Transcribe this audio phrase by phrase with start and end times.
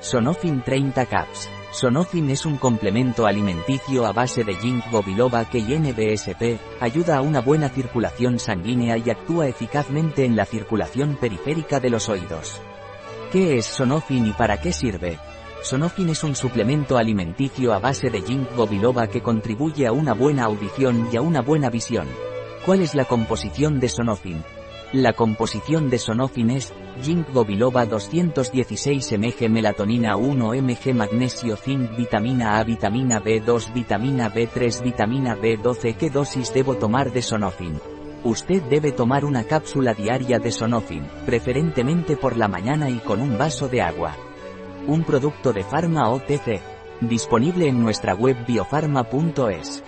[0.00, 1.48] Sonofin 30 Caps.
[1.72, 7.20] Sonofin es un complemento alimenticio a base de ginkgo biloba que y NBSP, ayuda a
[7.20, 12.60] una buena circulación sanguínea y actúa eficazmente en la circulación periférica de los oídos.
[13.32, 15.18] ¿Qué es Sonofin y para qué sirve?
[15.62, 20.44] Sonofin es un suplemento alimenticio a base de ginkgo biloba que contribuye a una buena
[20.44, 22.06] audición y a una buena visión.
[22.64, 24.44] ¿Cuál es la composición de Sonofin?
[24.94, 32.58] La composición de Sonofin es ginkgo biloba 216 mg melatonina 1 mg magnesio zinc vitamina
[32.58, 37.78] A vitamina B2 vitamina B3 vitamina B12 ¿Qué dosis debo tomar de Sonofin?
[38.24, 43.36] Usted debe tomar una cápsula diaria de Sonofin, preferentemente por la mañana y con un
[43.36, 44.16] vaso de agua.
[44.86, 46.62] Un producto de Pharma OTC.
[47.02, 49.84] Disponible en nuestra web biofarma.es.